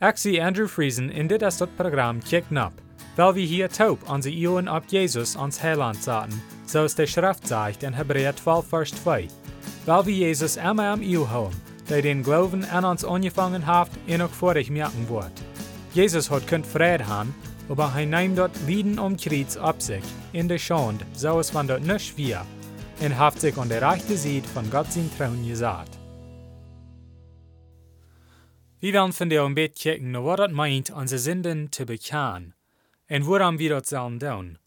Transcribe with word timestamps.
Zie 0.00 0.40
Andrew 0.40 0.66
Friesen 0.66 1.10
in 1.10 1.26
dit 1.26 1.42
is 1.42 1.56
dat 1.56 1.76
programma 1.76 2.20
Kick 2.24 2.50
Nap, 2.50 2.72
weil 3.16 3.34
wir 3.34 3.46
hier 3.46 3.68
taub 3.68 4.08
onze 4.08 4.30
Ioen 4.30 4.68
op 4.68 4.84
Jesus 4.86 5.36
ans 5.36 5.60
Heiland 5.60 6.02
zaten, 6.02 6.42
zoals 6.64 6.94
de 6.94 7.06
Schrift 7.06 7.46
zegt 7.46 7.82
in 7.82 7.92
Hebräer 7.92 8.34
12 8.34 8.66
vers 8.68 8.90
2. 8.90 9.28
Weil 9.84 10.04
wir 10.04 10.14
Jesus 10.14 10.56
immer 10.56 10.92
am 10.92 11.02
Io 11.02 11.26
houden, 11.26 11.60
der 11.88 12.02
den 12.02 12.22
Glauben 12.22 12.64
an 12.64 12.84
uns 12.84 13.04
angefangen 13.04 13.66
hat 13.66 13.90
en 14.06 14.22
ook 14.22 14.32
vorig 14.32 14.70
merken 14.70 15.06
wordt. 15.06 15.42
Jesus 15.92 16.30
hat 16.30 16.46
kunt 16.46 16.66
vrede 16.66 17.04
haben, 17.04 17.34
aber 17.68 17.92
hij 17.92 18.06
neemt 18.06 18.36
dort 18.36 18.56
Lieden 18.66 18.98
um 18.98 19.16
Kreuz 19.16 19.56
ab 19.56 19.82
sich, 19.82 20.04
in 20.32 20.48
der 20.48 20.58
Schande, 20.58 21.04
so 21.12 21.38
es 21.38 21.52
van 21.52 21.66
dort 21.66 21.84
nicht 21.84 22.16
wir, 22.16 22.46
und 23.00 23.18
haft 23.18 23.40
sich 23.40 23.58
an 23.58 23.68
der 23.68 23.82
rechte 23.82 24.16
Seite 24.16 24.48
von 24.48 24.70
Gott 24.70 24.92
sein 24.92 25.10
Trauen 25.18 25.46
gesagt. 25.46 25.99
Wir 28.82 28.94
werden 28.94 29.12
von 29.12 29.28
der 29.28 29.44
Umbet 29.44 29.78
kijken 29.78 30.10
naar 30.10 30.22
wat 30.22 30.38
het 30.38 30.52
meint 30.52 30.90
onze 30.92 31.18
zinden 31.18 31.68
te 31.68 31.84
bekennen 31.84 32.54
en 33.06 33.24
waarom 33.24 33.56
wir 33.56 33.68
dat 33.68 33.88
sollen 33.88 34.18
doen. 34.18 34.58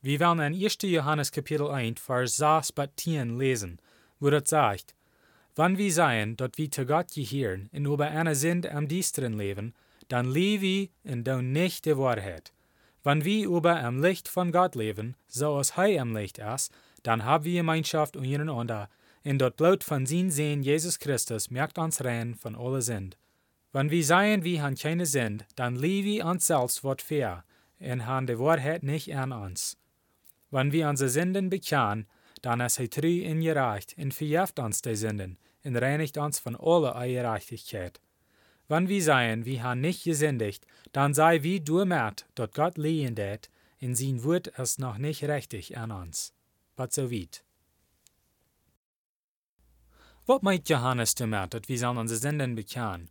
Wir 0.00 0.18
werden 0.18 0.40
in 0.40 0.62
1. 0.62 0.76
Johannes 0.90 1.30
Kapitel 1.30 1.70
1, 1.70 2.00
Vers 2.00 2.36
6 2.36 2.72
bis 2.72 2.88
10 2.94 3.36
lesen, 3.36 3.78
wo 4.18 4.30
das 4.30 4.48
sagt, 4.48 4.94
Wann 5.54 5.76
wir 5.76 5.92
seien, 5.92 6.34
dat 6.36 6.58
wir 6.58 6.70
zu 6.70 6.84
Gott 6.84 7.12
gehören 7.14 7.68
und 7.72 7.86
über 7.86 8.06
eine 8.06 8.34
Sünde 8.34 8.72
am 8.72 8.88
Diesteren 8.88 9.38
leben, 9.38 9.74
dann 10.08 10.28
leben 10.28 10.62
wir 10.62 10.88
und 11.04 11.24
tun 11.24 11.52
nicht 11.52 11.84
die 11.84 11.96
Wahrheit. 11.96 12.52
Wenn 13.04 13.24
wir 13.24 13.46
über 13.46 13.80
am 13.80 14.02
Licht 14.02 14.28
von 14.28 14.50
Gott 14.50 14.74
leben, 14.74 15.14
so 15.28 15.54
als 15.54 15.76
Hij 15.76 16.00
am 16.00 16.16
Licht 16.16 16.38
ist, 16.38 16.72
dann 17.04 17.24
haben 17.24 17.44
wir 17.44 17.60
Gemeinschaft 17.60 18.16
untereinander, 18.16 18.88
und 19.24 19.38
dort 19.38 19.56
Blut 19.56 19.84
von 19.84 20.04
sein 20.04 20.32
Sehen 20.32 20.64
Jesus 20.64 20.98
Christus 20.98 21.48
merkt 21.50 21.78
uns 21.78 22.02
rein 22.04 22.34
von 22.34 22.56
aller 22.56 22.82
Sünde. 22.82 23.16
Wenn 23.76 23.90
wir 23.90 24.02
seien, 24.02 24.42
wir 24.42 24.62
haben 24.62 24.74
keine 24.74 25.04
Sünde, 25.04 25.44
dann 25.54 25.82
wir 25.82 26.24
uns 26.24 26.46
selbst 26.46 26.82
wat 26.82 27.02
fair 27.02 27.44
und 27.78 28.06
haben 28.06 28.26
die 28.26 28.38
Wahrheit 28.38 28.82
nicht 28.82 29.14
an 29.14 29.32
uns. 29.32 29.76
Wenn 30.50 30.72
wir 30.72 30.88
unsere 30.88 31.10
Sünden 31.10 31.50
bekennen, 31.50 32.06
dann 32.40 32.62
ist 32.62 32.80
er 32.80 32.88
treu 32.88 33.30
und 33.30 33.42
gerecht 33.42 33.94
und 33.98 34.14
verjeft 34.14 34.58
uns 34.60 34.80
die 34.80 34.96
Sünden 34.96 35.36
und 35.62 35.76
reinigt 35.76 36.16
uns 36.16 36.38
von 36.38 36.56
aller 36.56 36.96
Ungerechtigkeit. 36.96 38.00
Wenn 38.66 38.88
wir 38.88 39.02
seien, 39.02 39.44
wir 39.44 39.62
haben 39.62 39.82
nicht 39.82 40.04
gesündigt, 40.04 40.66
dann 40.92 41.12
sei 41.12 41.42
wie 41.42 41.60
durchmerkt, 41.60 42.24
dort 42.34 42.54
Gott 42.54 42.78
lehen 42.78 43.14
det, 43.14 43.50
in 43.78 43.94
sein 43.94 44.24
Wort 44.24 44.46
ist 44.46 44.78
noch 44.78 44.96
nicht 44.96 45.22
richtig 45.24 45.76
an 45.76 45.90
uns. 45.90 46.32
Was 46.76 46.94
so 46.94 47.10
weit. 47.10 47.44
Was 50.24 50.40
meint 50.40 50.66
Johannes 50.66 51.14
damit, 51.14 51.52
dass 51.52 51.68
wir 51.68 51.78
sollen 51.78 51.98
unsere 51.98 52.18
Sünden 52.18 52.54
bekennen? 52.54 53.10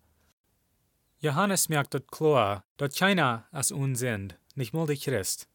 Johannes 1.25 1.69
merkt 1.69 1.95
dort 1.95 2.11
klar, 2.11 2.63
dass 2.77 2.95
keiner 2.95 3.47
als 3.51 3.71
uns 3.71 3.97
sind, 3.97 4.37
nicht 4.53 4.75
mal 4.75 4.85
der 4.85 4.95
Christ. 4.95 5.49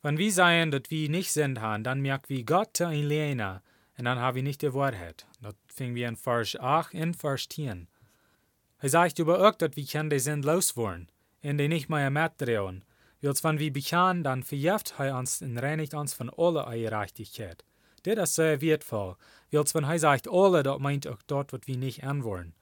Wenn 0.00 0.16
wir 0.16 0.32
sagen, 0.32 0.70
dass 0.70 0.84
wir 0.88 1.10
nicht 1.10 1.30
sind 1.30 1.60
haben, 1.60 1.84
dann 1.84 2.00
merkt 2.00 2.30
wir 2.30 2.42
Gott 2.42 2.80
ein 2.80 3.02
Lehner, 3.02 3.62
und 3.98 4.06
dann 4.06 4.18
haben 4.18 4.34
wir 4.34 4.42
nicht 4.42 4.62
die 4.62 4.72
Wahrheit. 4.72 5.26
Das 5.42 5.56
fingen 5.66 5.94
wir 5.94 6.08
in 6.08 6.16
Vers 6.16 6.56
8 6.58 6.94
und 6.94 7.16
Vers 7.16 7.50
10. 7.50 7.86
Er 8.78 8.88
sagt 8.88 9.20
aber 9.20 9.46
auch, 9.46 9.54
dass 9.56 9.76
wir 9.76 9.84
können 9.84 10.08
die 10.08 10.18
Sinn 10.18 10.42
losworden, 10.42 11.12
und 11.42 11.58
die 11.58 11.68
nicht 11.68 11.90
mehr 11.90 12.08
mitdrehen. 12.08 12.82
Weil 13.20 13.34
wenn 13.42 13.58
wir 13.58 13.74
bekennen, 13.74 14.24
dann 14.24 14.42
verjeft 14.42 14.94
er 14.96 15.18
uns 15.18 15.42
und 15.42 15.58
reinigt 15.58 15.92
uns 15.92 16.14
von 16.14 16.30
aller 16.30 16.66
Ungerechtigkeit. 16.66 17.62
Das 18.04 18.30
ist 18.30 18.36
sehr 18.36 18.62
wertvoll, 18.62 19.16
weil 19.52 19.64
wenn 19.74 19.84
er 19.84 19.98
sagt 19.98 20.30
alle, 20.30 20.62
das 20.62 20.78
meint 20.78 21.06
auch 21.06 21.20
dort, 21.26 21.52
was 21.52 21.60
wir 21.66 21.76
nicht 21.76 22.04
anwollen. 22.04 22.54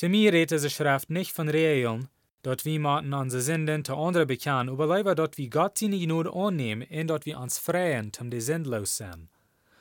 Zu 0.00 0.08
mir 0.08 0.32
redet 0.32 0.52
diese 0.52 0.70
Schrift 0.70 1.10
nicht 1.10 1.30
von 1.30 1.50
Regeln, 1.50 2.08
dort 2.42 2.64
wir 2.64 2.80
maten 2.80 3.12
unsere 3.12 3.42
Sünden 3.42 3.84
zu 3.84 3.94
anderen 3.94 4.26
bekennen, 4.26 4.70
aber 4.70 4.96
lieber 4.96 5.14
dort 5.14 5.36
wir 5.36 5.50
Gott 5.50 5.76
seine 5.76 5.98
Gnade 5.98 6.32
annehmen 6.32 6.86
und 6.90 7.08
dort 7.08 7.26
wir 7.26 7.38
uns 7.38 7.58
freien, 7.58 8.10
um 8.18 8.30
die 8.30 8.40
Sünd 8.40 8.66
los 8.66 8.96
sein. 8.96 9.28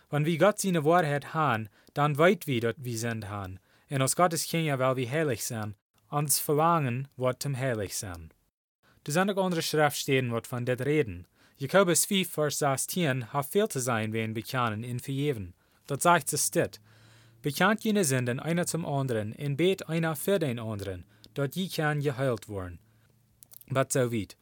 Wenn 0.09 0.25
wir 0.25 0.37
Gott 0.37 0.59
seine 0.59 0.83
Wahrheit 0.83 1.33
haben, 1.33 1.69
dann 1.93 2.17
weit 2.17 2.47
wir 2.47 2.59
dort 2.59 2.75
wir 2.79 2.97
sind 2.97 3.29
haben, 3.29 3.61
und 3.89 4.01
aus 4.01 4.17
Gottes 4.17 4.43
Kinder, 4.43 4.77
weil 4.77 4.97
wir 4.97 5.09
heilig 5.09 5.45
sind, 5.45 5.75
uns 6.09 6.37
verlangen, 6.37 7.07
wird 7.15 7.41
zum 7.41 7.55
heilig 7.55 7.95
sein. 7.95 8.33
Da 9.05 9.13
sind 9.13 9.31
auch 9.31 9.45
andere 9.45 9.61
Schriftstellen, 9.61 10.33
was 10.33 10.49
von 10.49 10.65
das 10.65 10.81
reden. 10.81 11.27
Jakobus 11.59 12.03
5, 12.03 12.29
Vers 12.29 12.59
16 12.59 13.31
hat 13.31 13.45
viel 13.45 13.69
zu 13.69 13.79
sein, 13.79 14.11
wenn 14.11 14.33
bekennen 14.33 14.83
und 14.83 15.01
vergeben. 15.01 15.53
Dort 15.87 16.01
sagt 16.01 16.33
es 16.33 16.51
dit, 16.51 16.81
Bekannt 17.41 17.85
jene 17.85 18.03
Sünden 18.03 18.41
einer 18.41 18.65
zum 18.65 18.85
anderen, 18.85 19.33
und 19.33 19.55
bet 19.55 19.87
einer 19.87 20.17
für 20.17 20.39
den 20.39 20.59
anderen, 20.59 21.05
dort 21.33 21.55
je 21.55 21.69
kann 21.69 22.01
geheilt 22.01 22.49
werden. 22.49 22.79
Was 23.67 23.93
so 23.93 24.11
weit. 24.11 24.35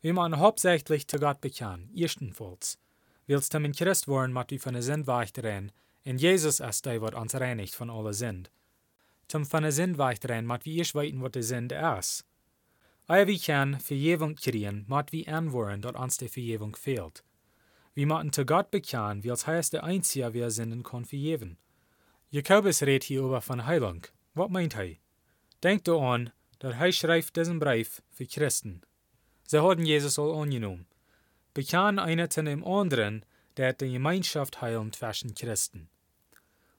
Wir 0.00 0.14
machen 0.14 0.38
hauptsächlich 0.38 1.08
zu 1.08 1.18
Gott 1.18 1.40
bekennen, 1.40 1.90
erstenfalls. 1.96 2.78
Willst 3.26 3.52
du 3.52 3.58
mit 3.58 3.76
Christ 3.76 4.06
werden, 4.06 4.32
mat 4.32 4.50
du 4.50 4.58
von 4.58 4.74
der 4.74 4.82
Sünd 4.82 5.08
weichteren, 5.08 5.72
und 6.04 6.20
Jesus 6.20 6.60
ist 6.60 6.86
der, 6.86 7.02
was 7.02 7.14
uns 7.14 7.34
reinigt 7.34 7.74
von 7.74 7.90
aller 7.90 8.12
Sünd. 8.12 8.50
Zum 9.26 9.44
von 9.44 9.62
der 9.62 9.72
Sünd 9.72 9.98
weichteren, 9.98 10.46
mat 10.46 10.66
wir 10.66 10.76
erst 10.76 10.94
weiten, 10.94 11.20
was 11.20 11.32
die 11.32 11.42
Sünd 11.42 11.72
ist. 11.72 12.24
Aber 13.06 13.26
wir 13.26 13.38
können 13.38 13.80
Vergebung 13.80 14.36
kriegen, 14.36 14.84
mat 14.86 15.10
wir 15.10 15.26
anworden, 15.28 15.82
dort 15.82 15.96
uns 15.96 16.18
die 16.18 16.28
Vergebung 16.28 16.76
fehlt. 16.76 17.24
Wir 17.94 18.06
machen 18.06 18.32
zu 18.32 18.44
Gott 18.44 18.70
bekennen, 18.70 19.24
wie 19.24 19.30
als 19.30 19.46
heißt 19.46 19.72
der 19.72 19.82
Einzige, 19.82 20.32
wer 20.32 20.50
Sünden 20.50 20.82
kann 20.82 21.04
vergeben. 21.04 21.58
Jakobus 22.34 22.82
redet 22.82 23.04
hier 23.04 23.20
über 23.20 23.40
von 23.40 23.64
Heilung. 23.64 24.08
Was 24.34 24.50
meint 24.50 24.74
er? 24.74 24.96
Denkt 25.62 25.88
an, 25.88 26.32
dass 26.58 26.74
er 26.74 26.90
schreibt 26.90 27.36
diesen 27.36 27.60
Brief 27.60 28.02
für 28.10 28.26
Christen. 28.26 28.82
Sie 29.46 29.62
haben 29.62 29.84
Jesus 29.84 30.18
all 30.18 30.34
angenommen. 30.34 30.86
Bekennen 31.52 32.00
einer 32.00 32.28
zu 32.28 32.42
dem 32.42 32.64
anderen, 32.64 33.24
der 33.56 33.72
die 33.72 33.92
Gemeinschaft 33.92 34.60
heilt 34.60 34.96
zwischen 34.96 35.36
Christen. 35.36 35.88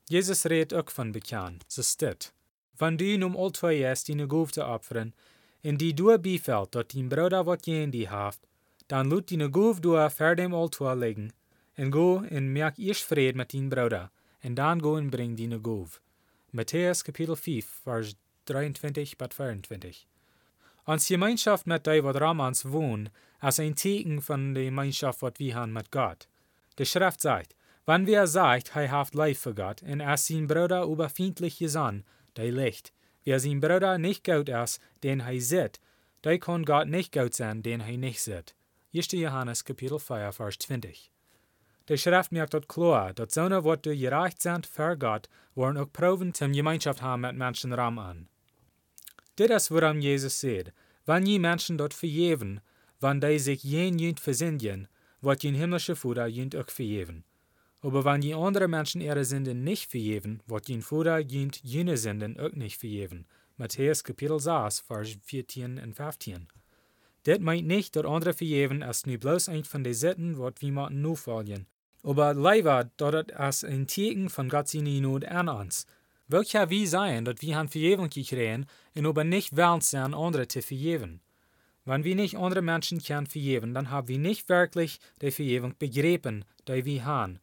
Jesus 0.10 0.46
redet 0.46 0.74
auch 0.74 0.90
von 0.90 1.14
Bekennen, 1.14 1.60
so 1.70 1.82
steht. 1.82 2.34
Wenn 2.78 2.98
du 2.98 3.18
nun 3.18 3.38
all 3.38 3.54
zwei 3.54 3.78
erst 3.78 4.10
deine 4.10 4.28
Gufte 4.28 4.66
opfern, 4.66 5.14
in 5.62 5.78
die 5.78 5.96
du 5.96 6.18
befällt, 6.18 6.76
dass 6.76 6.88
dein 6.90 7.08
Bruder 7.08 7.46
wat 7.46 7.66
jen 7.66 7.92
die 7.94 8.10
haft, 8.10 8.42
dann 8.90 9.10
lut 9.10 9.32
deine 9.32 9.50
Guf 9.50 9.80
du 9.80 9.96
vor 10.10 10.36
dem 10.36 10.54
Altar 10.54 10.98
legen, 10.98 11.32
und 11.78 11.92
go 11.92 12.16
und 12.18 12.52
merk 12.52 12.78
erst 12.78 13.04
Fried 13.04 13.38
mit 13.38 13.54
dein 13.54 13.70
Bruder, 13.70 14.12
und 14.46 14.56
dann 14.56 14.80
go 14.80 14.96
und 14.96 15.10
bring 15.10 15.36
deine 15.36 15.60
Guf. 15.60 16.02
Matthäus 16.52 17.04
Kapitel 17.04 17.36
5, 17.36 17.66
Vers 17.66 18.16
23 18.46 19.18
bis 19.18 19.34
24. 19.34 20.08
Ans 20.86 21.08
Gemeinschaft 21.08 21.66
mit 21.66 21.88
die, 21.88 22.04
wat 22.04 22.22
Ramans 22.22 22.72
wohnen, 22.72 23.10
als 23.40 23.60
ein 23.60 23.76
Zeichen 23.76 24.22
von 24.22 24.54
der 24.54 24.66
Gemeinschaft, 24.66 25.24
wat 25.24 25.40
wir 25.40 25.56
haben 25.56 25.74
mit 25.74 25.92
Gott. 25.92 26.28
Die 26.78 26.86
Schrift 26.86 27.22
sagt, 27.22 27.56
wenn 27.88 28.06
wer 28.06 28.28
sagt, 28.28 28.76
er 28.76 28.92
haft 28.92 29.16
Leid 29.16 29.38
für 29.38 29.56
Gott, 29.56 29.82
und 29.82 30.00
er 30.00 30.18
sein 30.18 30.46
Bruder 30.46 30.84
überfindlich 30.84 31.58
gesann, 31.58 32.04
der 32.36 32.52
Licht. 32.52 32.94
Wer 33.24 33.40
sein 33.40 33.60
Bruder 33.60 33.98
nicht 33.98 34.24
gut 34.24 34.50
ist, 34.50 34.80
den 35.02 35.22
er 35.22 35.42
sieht, 35.42 35.80
der 36.24 36.38
kann 36.38 36.66
Gott 36.66 36.88
nicht 36.88 37.12
gut 37.12 37.34
sein, 37.34 37.64
den 37.64 37.82
er 37.82 37.98
nicht 37.98 38.22
sieht. 38.22 38.56
1. 38.94 39.12
Johannes 39.12 39.66
Kapitel 39.66 39.98
4, 39.98 40.32
Vers 40.32 40.60
20. 40.60 41.12
Die 41.88 41.98
Schrift 42.00 42.32
merkt 42.32 42.54
dort 42.56 42.68
klar, 42.68 43.14
dass 43.14 43.36
so 43.36 43.44
wat 43.44 43.86
du 43.86 43.96
gerecht 43.96 44.42
sind 44.42 44.66
für 44.66 44.98
Gott, 44.98 45.30
wollen 45.54 45.78
auch 45.78 45.92
Proben 45.92 46.34
zum 46.34 46.52
Gemeinschaft 46.52 47.02
haben 47.02 47.22
mit 47.22 47.36
Menschen 47.36 47.74
Ram 47.74 48.00
an. 48.00 48.28
Dit 49.38 49.52
ist, 49.52 49.70
woran 49.70 50.02
Jesus 50.02 50.40
sagt, 50.40 50.74
wenn 51.06 51.28
je 51.28 51.38
Menschen 51.38 51.78
dort 51.78 51.94
vergeben, 51.94 52.60
wenn 53.00 53.22
die 53.22 53.38
sich 53.38 53.64
jen 53.64 54.00
jünt 54.00 54.20
versündigen, 54.20 54.88
wird 55.22 55.44
jen 55.44 55.54
himmlische 55.54 55.96
Vater 55.96 56.26
jünt 56.26 56.56
auch 56.56 56.70
vergeben. 56.70 57.24
Aber 57.82 58.04
wenn 58.04 58.22
die 58.22 58.34
andere 58.34 58.68
Menschen 58.68 59.02
ihre 59.02 59.24
Sünden 59.24 59.64
nicht 59.64 59.92
vergeben, 59.92 60.42
wird 60.48 60.68
jen 60.70 60.82
Vater 60.82 61.20
jünt 61.20 61.62
jene 61.64 61.98
Sünden 61.98 62.40
auch 62.40 62.54
nicht 62.54 62.80
vergeben. 62.80 63.28
Matthäus 63.58 64.04
Kapitel 64.04 64.40
6, 64.40 64.80
Vers 64.80 65.18
14 65.22 65.80
und 65.80 65.94
15. 65.94 66.48
Dit 67.28 67.42
meint 67.42 67.68
nicht, 67.68 67.96
dass 67.96 68.06
andere 68.06 68.34
vergeben 68.34 68.82
ist 68.82 69.06
nu 69.06 69.18
bloß 69.18 69.50
ein 69.50 69.64
von 69.64 69.84
den 69.84 69.94
Sitten, 69.94 70.40
wat 70.40 70.62
wir 70.62 70.72
machen 70.72 71.02
nur 71.02 71.18
folgen. 71.18 71.68
Aber 72.06 72.36
leider, 72.36 72.92
dort 72.98 73.32
ist 73.32 73.66
ein 73.66 73.88
Zeichen 73.88 74.30
von 74.30 74.48
Gott 74.48 74.68
seine 74.68 75.02
Not 75.02 75.26
an 75.26 75.50
uns. 75.50 75.88
Welcher 76.28 76.70
wir 76.70 76.88
sein, 76.88 77.26
dass 77.26 77.42
wir 77.42 77.58
han 77.58 77.68
Vergebung 77.68 78.10
gekriegen, 78.10 78.68
und 78.94 79.06
aber 79.08 79.24
nicht 79.24 79.58
wollen 79.58 79.82
sein, 79.82 80.14
andere 80.14 80.48
zu 80.48 80.62
vergeben. 80.62 81.22
Wenn 81.84 82.04
wir 82.04 82.16
nicht 82.16 82.38
andere 82.38 82.62
Menschen 82.62 83.02
können 83.02 83.26
vergeben, 83.26 83.74
dann 83.74 83.90
haben 83.90 84.08
wir 84.08 84.20
nicht 84.20 84.48
wirklich 84.50 85.00
die 85.22 85.32
Vergebung 85.32 85.74
begriffen, 85.80 86.46
die 86.68 86.86
wir 86.86 87.06
haben. 87.06 87.40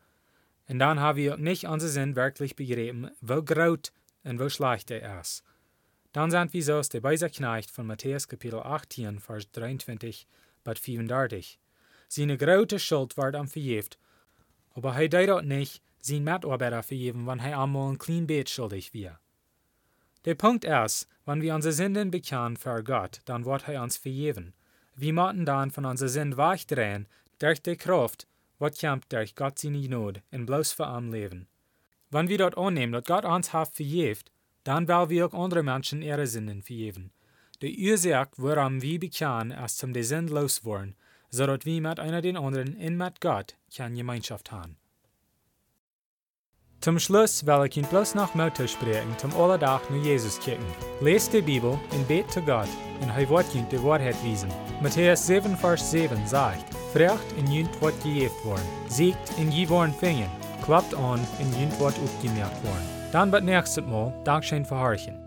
Und 0.69 0.79
dann 0.79 1.01
haben 1.01 1.19
wir 1.19 1.37
nicht 1.37 1.65
unseren 1.65 1.91
Sinn 1.91 2.17
wirklich 2.17 2.55
begriffen, 2.55 3.11
wo 3.21 3.43
groß 3.43 3.93
und 4.23 4.39
wo 4.39 4.49
schlecht 4.49 4.93
er 4.93 5.21
ist. 5.21 5.43
Dann 6.13 6.31
sind 6.31 6.53
wir 6.53 6.63
so 6.63 6.75
aus 6.75 6.89
der 6.89 7.01
Beiser 7.01 7.31
Knecht 7.31 7.71
von 7.71 7.87
Matthäus 7.87 8.29
Kapitel 8.29 8.61
18, 8.61 9.19
Vers 9.19 9.51
23 9.51 10.27
bis 10.63 10.79
34. 10.79 11.59
Seine 12.07 12.37
große 12.37 12.79
Schuld 12.79 13.17
wird 13.17 13.35
am 13.35 13.49
verjeft, 13.49 13.99
aber 14.75 14.95
er 14.95 15.09
deed 15.09 15.29
dat 15.29 15.45
nicht, 15.45 15.83
sein 16.01 16.25
Mitarbeiter 16.25 16.83
vergeben, 16.83 17.27
wenn 17.27 17.39
er 17.39 17.61
einmal 17.61 17.93
ein 17.93 17.99
klein 17.99 18.27
Bett 18.27 18.51
schuldig 18.51 18.93
wäre. 18.93 19.19
Der 20.25 20.35
Punkt 20.35 20.65
ist, 20.65 21.09
wenn 21.27 21.43
wir 21.43 21.55
unsere 21.55 21.73
Sünden 21.73 22.11
bekennen 22.11 22.57
für 22.57 22.83
Gott, 22.83 23.21
dann 23.25 23.45
wird 23.45 23.69
er 23.69 23.83
uns 23.83 23.97
vergeben. 23.97 24.55
Wir 24.95 25.13
müssen 25.13 25.47
dann 25.47 25.71
von 25.71 25.85
unserer 25.85 26.09
Sünde 26.09 26.37
wegdrehen, 26.37 27.07
durch 27.39 27.63
die 27.63 27.77
Kraft, 27.77 28.27
was 28.59 28.79
kommt 28.79 29.13
durch 29.13 29.35
Gott 29.35 29.59
seine 29.59 29.81
Gnade, 29.81 30.23
und 30.31 30.47
bloß 30.47 30.73
für 30.73 30.85
ihn 30.85 31.11
leben. 31.11 31.49
Wenn 32.11 32.29
wir 32.29 32.39
dort 32.39 32.57
annehmen, 32.57 32.93
dass 32.93 33.05
Gott 33.05 33.25
uns 33.25 33.53
hat 33.53 33.75
vergeben, 33.75 34.21
dann 34.65 34.87
wollen 34.87 35.11
wir 35.11 35.27
auch 35.27 35.35
andere 35.35 35.63
Menschen 35.63 36.03
ihre 36.03 36.27
Sünden 36.27 36.63
vergeben. 36.63 37.11
Die 37.63 37.91
Ursache, 37.91 38.31
warum 38.37 38.83
wir 38.83 39.01
bekennen, 39.01 39.51
ist 39.51 39.79
zum 39.79 39.93
die 39.93 40.05
Sünde 40.05 40.35
losworden, 41.33 41.61
zodat 41.61 41.67
wir 41.67 41.81
mit 41.81 41.99
einer 41.99 42.23
den 42.23 42.37
anderen 42.37 42.77
und 42.77 42.97
mit 42.97 43.21
Gott 43.21 43.57
keine 43.75 43.97
Gemeinschaft 43.97 44.53
haben. 44.53 44.77
Zum 46.81 46.99
Schluss 46.99 47.47
will 47.47 47.67
ich 47.67 47.77
Ihnen 47.77 47.87
bloß 47.87 48.17
noch 48.17 48.35
Mut 48.35 48.59
sprechen, 48.69 49.17
zum 49.17 49.33
Allerdach 49.37 49.89
nur 49.89 50.03
Jesus 50.03 50.41
kicken. 50.41 50.65
Lest 51.01 51.33
die 51.33 51.41
Bibel 51.41 51.79
und 51.93 52.09
bet 52.09 52.29
zu 52.33 52.43
Gott, 52.43 52.69
und 53.01 53.09
er 53.09 53.29
wird 53.29 53.47
die 53.55 53.83
Wahrheit 53.85 54.17
wiesen. 54.25 54.51
Matthäus 54.81 55.25
7, 55.29 55.57
Vers 55.57 55.93
7 55.93 56.27
sagt, 56.27 56.75
Frecht 56.93 57.33
in 57.39 57.49
Jünt 57.53 57.81
wird 57.81 58.03
gejeft 58.03 58.45
worden, 58.45 58.67
siegt 58.89 59.39
in 59.39 59.53
je 59.53 59.69
worden 59.69 59.95
fingen, 59.95 60.31
klappt 60.65 60.93
an 60.95 61.21
in 61.39 61.53
Jünt 61.61 61.79
wird 61.79 61.95
aufgemerkt 62.01 62.65
worden. 62.65 62.89
Dann 63.13 63.31
wird 63.31 63.45
nächstes 63.45 63.85
Mal 63.85 64.13
Dankeschön 64.25 64.65
für 64.65 64.81
Horchen. 64.81 65.22